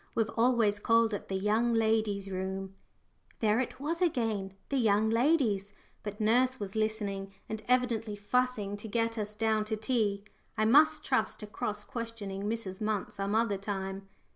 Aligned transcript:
We've 0.15 0.31
always 0.35 0.79
called 0.79 1.13
it 1.13 1.27
the 1.27 1.35
young 1.35 1.75
ladies' 1.75 2.27
room." 2.27 2.73
There 3.39 3.59
it 3.59 3.79
was 3.79 4.01
again 4.01 4.55
the 4.69 4.79
young 4.79 5.11
ladies; 5.11 5.75
but 6.01 6.19
nurse 6.19 6.59
was 6.59 6.75
listening 6.75 7.31
and 7.47 7.61
evidently 7.67 8.15
fussing 8.15 8.75
to 8.77 8.87
get 8.87 9.19
us 9.19 9.35
down 9.35 9.63
to 9.65 9.77
tea. 9.77 10.23
I 10.57 10.65
must 10.65 11.05
trust 11.05 11.39
to 11.41 11.45
cross 11.45 11.83
questioning 11.83 12.45
Mrs. 12.45 12.81
Munt 12.81 13.11
some 13.11 13.35
other 13.35 13.59
time. 13.59 14.07